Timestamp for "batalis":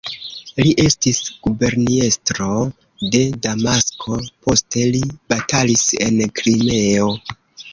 5.35-5.85